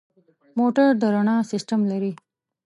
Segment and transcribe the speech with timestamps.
[0.59, 2.13] موټر د رڼا سیستم لري.